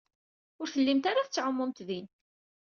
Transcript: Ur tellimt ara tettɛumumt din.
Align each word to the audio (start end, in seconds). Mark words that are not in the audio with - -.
Ur 0.61 0.67
tellimt 0.69 1.09
ara 1.11 1.25
tettɛumumt 1.25 1.79
din. 1.87 2.07